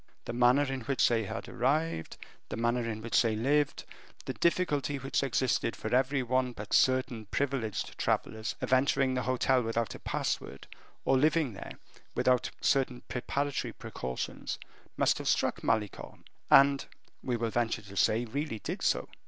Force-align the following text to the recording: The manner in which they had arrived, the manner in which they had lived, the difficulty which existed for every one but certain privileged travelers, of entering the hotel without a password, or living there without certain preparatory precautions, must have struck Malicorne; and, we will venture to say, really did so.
The 0.25 0.33
manner 0.33 0.63
in 0.63 0.81
which 0.81 1.07
they 1.07 1.25
had 1.25 1.47
arrived, 1.47 2.17
the 2.49 2.57
manner 2.57 2.89
in 2.89 3.03
which 3.03 3.21
they 3.21 3.35
had 3.35 3.43
lived, 3.43 3.83
the 4.25 4.33
difficulty 4.33 4.97
which 4.97 5.21
existed 5.21 5.75
for 5.75 5.93
every 5.93 6.23
one 6.23 6.53
but 6.53 6.73
certain 6.73 7.27
privileged 7.27 7.99
travelers, 7.99 8.55
of 8.61 8.73
entering 8.73 9.13
the 9.13 9.21
hotel 9.21 9.61
without 9.61 9.93
a 9.93 9.99
password, 9.99 10.65
or 11.05 11.19
living 11.19 11.53
there 11.53 11.73
without 12.15 12.49
certain 12.61 13.01
preparatory 13.09 13.73
precautions, 13.73 14.57
must 14.97 15.19
have 15.19 15.27
struck 15.27 15.63
Malicorne; 15.63 16.23
and, 16.49 16.85
we 17.21 17.37
will 17.37 17.51
venture 17.51 17.83
to 17.83 17.95
say, 17.95 18.25
really 18.25 18.57
did 18.57 18.81
so. 18.81 19.07